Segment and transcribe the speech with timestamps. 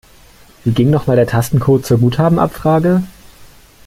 [0.63, 3.03] Wie ging noch mal der Tastencode zur Guthabenabfrage?